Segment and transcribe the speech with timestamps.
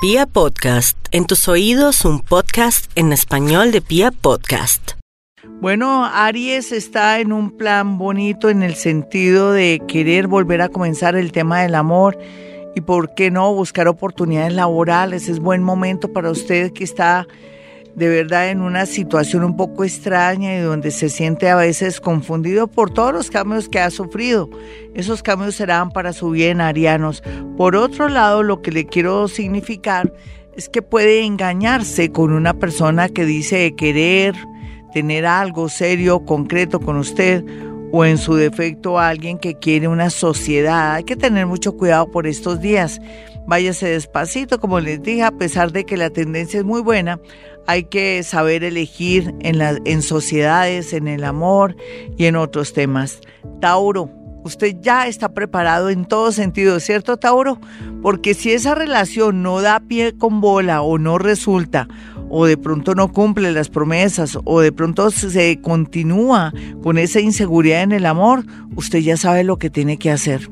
[0.00, 4.92] Pia Podcast, en tus oídos un podcast en español de Pia Podcast.
[5.60, 11.16] Bueno, Aries está en un plan bonito en el sentido de querer volver a comenzar
[11.16, 12.16] el tema del amor
[12.76, 15.28] y por qué no buscar oportunidades laborales.
[15.28, 17.26] Es buen momento para usted que está
[17.94, 22.68] de verdad en una situación un poco extraña y donde se siente a veces confundido
[22.68, 24.48] por todos los cambios que ha sufrido.
[24.94, 27.22] Esos cambios serán para su bien, arianos.
[27.56, 30.12] Por otro lado, lo que le quiero significar
[30.56, 34.34] es que puede engañarse con una persona que dice querer
[34.92, 37.44] tener algo serio, concreto con usted
[37.92, 40.94] o en su defecto alguien que quiere una sociedad.
[40.94, 43.00] Hay que tener mucho cuidado por estos días.
[43.46, 47.18] Váyase despacito, como les dije, a pesar de que la tendencia es muy buena,
[47.68, 51.76] hay que saber elegir en, en sociedades, en el amor
[52.16, 53.20] y en otros temas.
[53.60, 54.10] Tauro,
[54.42, 57.60] usted ya está preparado en todo sentido, ¿cierto, Tauro?
[58.00, 61.88] Porque si esa relación no da pie con bola o no resulta,
[62.30, 67.82] o de pronto no cumple las promesas, o de pronto se continúa con esa inseguridad
[67.82, 70.50] en el amor, usted ya sabe lo que tiene que hacer.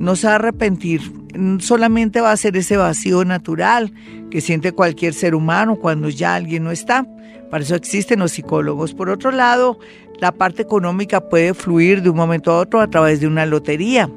[0.00, 1.19] No se va a arrepentir,
[1.60, 3.92] solamente va a ser ese vacío natural
[4.30, 7.06] que siente cualquier ser humano cuando ya alguien no está.
[7.50, 8.94] Para eso existen los psicólogos.
[8.94, 9.78] Por otro lado,
[10.20, 14.10] la parte económica puede fluir de un momento a otro a través de una lotería.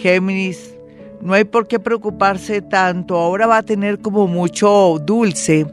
[0.00, 0.74] Géminis,
[1.20, 3.16] no hay por qué preocuparse tanto.
[3.16, 5.66] Ahora va a tener como mucho dulce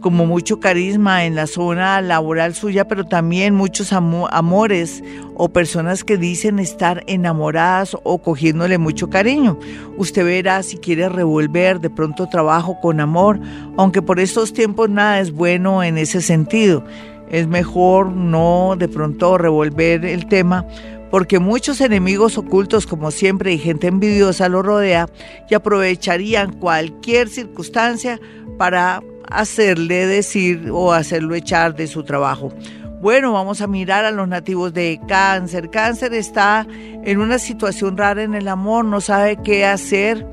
[0.00, 5.02] como mucho carisma en la zona laboral suya, pero también muchos amores
[5.34, 9.58] o personas que dicen estar enamoradas o cogiéndole mucho cariño.
[9.96, 13.40] Usted verá si quiere revolver de pronto trabajo con amor,
[13.76, 16.84] aunque por estos tiempos nada es bueno en ese sentido.
[17.30, 20.64] Es mejor no de pronto revolver el tema
[21.10, 25.08] porque muchos enemigos ocultos, como siempre, y gente envidiosa lo rodea
[25.48, 28.20] y aprovecharían cualquier circunstancia
[28.56, 32.52] para hacerle decir o hacerlo echar de su trabajo.
[33.00, 35.70] Bueno, vamos a mirar a los nativos de cáncer.
[35.70, 40.26] Cáncer está en una situación rara en el amor, no sabe qué hacer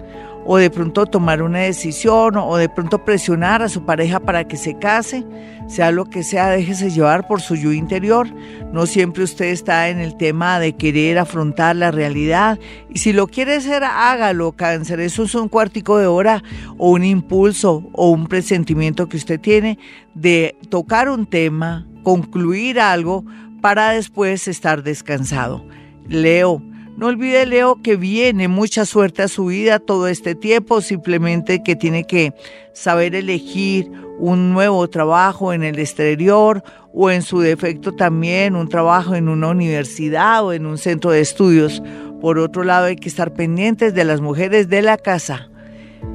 [0.45, 4.57] o de pronto tomar una decisión o de pronto presionar a su pareja para que
[4.57, 5.25] se case,
[5.67, 8.27] sea lo que sea, déjese llevar por su yo interior.
[8.71, 13.27] No siempre usted está en el tema de querer afrontar la realidad y si lo
[13.27, 14.99] quiere hacer, hágalo, cáncer.
[14.99, 16.43] Eso es un cuartico de hora
[16.77, 19.79] o un impulso o un presentimiento que usted tiene
[20.13, 23.25] de tocar un tema, concluir algo
[23.61, 25.65] para después estar descansado.
[26.07, 26.61] Leo.
[26.97, 31.75] No olvide, Leo, que viene mucha suerte a su vida todo este tiempo, simplemente que
[31.75, 32.33] tiene que
[32.73, 36.63] saber elegir un nuevo trabajo en el exterior
[36.93, 41.19] o en su defecto también un trabajo en una universidad o en un centro de
[41.19, 41.83] estudios.
[42.21, 45.49] Por otro lado, hay que estar pendientes de las mujeres de la casa.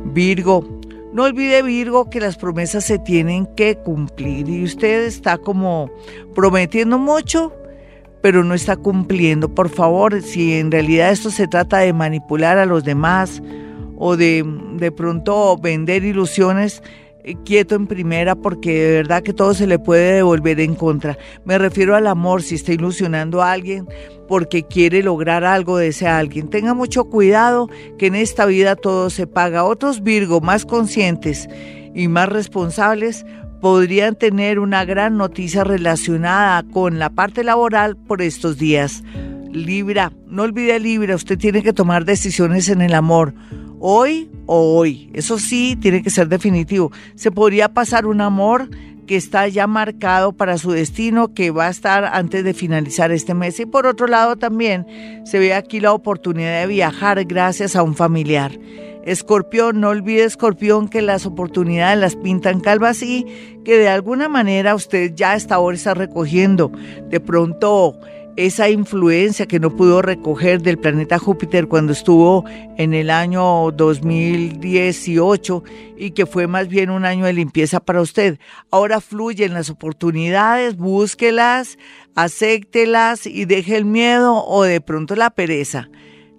[0.07, 0.81] Virgo,
[1.13, 5.91] no olvide Virgo que las promesas se tienen que cumplir y usted está como
[6.35, 7.53] prometiendo mucho,
[8.23, 9.55] pero no está cumpliendo.
[9.55, 13.43] Por favor, si en realidad esto se trata de manipular a los demás
[13.97, 14.45] o de
[14.81, 16.83] de pronto vender ilusiones,
[17.23, 21.19] eh, quieto en primera porque de verdad que todo se le puede devolver en contra.
[21.45, 23.87] Me refiero al amor, si está ilusionando a alguien
[24.27, 26.49] porque quiere lograr algo de ese alguien.
[26.49, 29.65] Tenga mucho cuidado que en esta vida todo se paga.
[29.65, 31.49] Otros Virgo más conscientes
[31.95, 33.27] y más responsables
[33.61, 39.03] podrían tener una gran noticia relacionada con la parte laboral por estos días.
[39.53, 43.35] Libra, no olvide Libra, usted tiene que tomar decisiones en el amor.
[43.81, 46.93] Hoy o hoy, eso sí, tiene que ser definitivo.
[47.15, 48.69] Se podría pasar un amor
[49.07, 53.35] que está ya marcado para su destino, que va a estar antes de finalizar este
[53.35, 53.59] mes.
[53.59, 54.87] Y por otro lado también
[55.25, 58.53] se ve aquí la oportunidad de viajar gracias a un familiar.
[59.05, 63.25] Escorpión, no olvide Escorpión que las oportunidades las pintan calvas y
[63.65, 66.71] que de alguna manera usted ya hasta ahora está recogiendo
[67.09, 67.99] de pronto
[68.37, 72.45] esa influencia que no pudo recoger del planeta Júpiter cuando estuvo
[72.79, 75.65] en el año 2018
[75.99, 78.39] y que fue más bien un año de limpieza para usted.
[78.71, 81.77] Ahora fluyen las oportunidades, búsquelas,
[82.15, 85.91] acéptelas y deje el miedo o de pronto la pereza.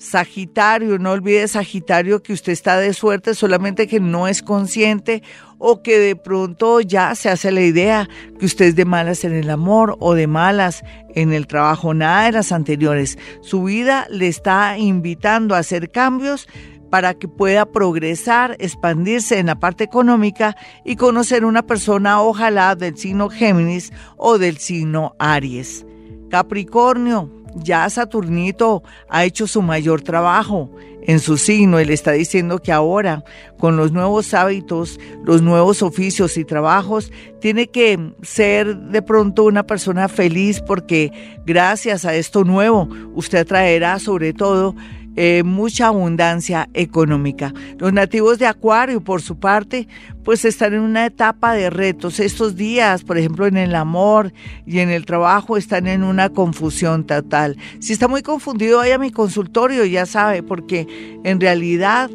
[0.02, 5.22] Sagitario, no olvide Sagitario que usted está de suerte, solamente que no es consciente
[5.60, 8.10] o que de pronto ya se hace la idea
[8.40, 10.84] que usted es de malas en el amor o de malas
[11.14, 13.20] en el trabajo, nada de las anteriores.
[13.42, 16.48] Su vida le está invitando a hacer cambios
[16.90, 22.98] para que pueda progresar, expandirse en la parte económica y conocer una persona ojalá del
[22.98, 25.86] signo Géminis o del signo Aries.
[26.32, 30.70] Capricornio, ya Saturnito ha hecho su mayor trabajo
[31.04, 31.80] en su signo.
[31.80, 33.24] Él está diciendo que ahora,
[33.58, 39.64] con los nuevos hábitos, los nuevos oficios y trabajos, tiene que ser de pronto una
[39.64, 41.12] persona feliz porque
[41.46, 44.76] gracias a esto nuevo, usted traerá sobre todo
[45.16, 47.54] eh, mucha abundancia económica.
[47.78, 49.88] Los nativos de Acuario, por su parte,
[50.24, 52.20] pues están en una etapa de retos.
[52.20, 54.34] Estos días, por ejemplo, en el amor
[54.66, 57.58] y en el trabajo, están en una confusión total.
[57.80, 60.88] Si está muy confundido, vaya a mi consultorio, ya sabe, porque
[61.24, 62.10] en realidad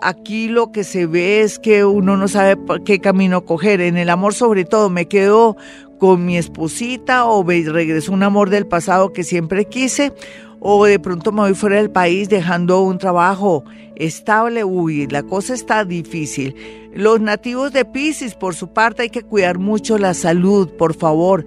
[0.00, 3.80] aquí lo que se ve es que uno no sabe qué camino coger.
[3.80, 5.56] En el amor, sobre todo, me quedo
[5.98, 10.12] con mi esposita o regreso un amor del pasado que siempre quise
[10.60, 13.64] o de pronto me voy fuera del país dejando un trabajo
[13.96, 16.54] estable, uy, la cosa está difícil.
[16.94, 21.44] Los nativos de Pisces, por su parte, hay que cuidar mucho la salud, por favor.